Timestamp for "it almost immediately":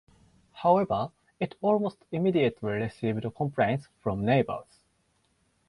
1.39-2.71